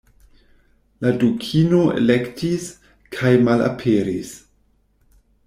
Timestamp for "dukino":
1.23-1.81